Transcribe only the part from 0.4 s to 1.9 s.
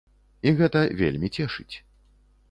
І гэта вельмі цешыць.